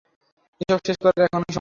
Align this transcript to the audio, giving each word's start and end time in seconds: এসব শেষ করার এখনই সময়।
এসব 0.61 0.79
শেষ 0.85 0.97
করার 0.97 1.19
এখনই 1.19 1.33
সময়। 1.33 1.49